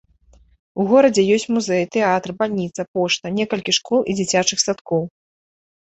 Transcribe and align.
У 0.83 0.85
горадзе 0.91 1.25
ёсць 1.35 1.45
музей, 1.59 1.83
тэатр, 1.97 2.29
бальніца, 2.41 2.81
пошта, 2.97 3.25
некалькі 3.39 3.79
школ 3.83 3.99
і 4.09 4.21
дзіцячых 4.21 4.59
садкоў. 4.69 5.01